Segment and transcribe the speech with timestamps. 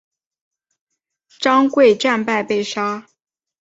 [1.39, 3.05] 张贵战败被杀。